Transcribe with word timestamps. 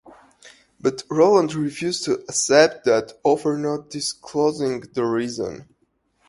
But 0.79 1.03
Roland 1.11 1.53
refuses 1.53 2.01
to 2.05 2.13
accept 2.23 2.85
that 2.85 3.19
offer 3.23 3.55
not 3.55 3.91
disclosing 3.91 4.79
the 4.79 5.03
reason. 5.05 5.67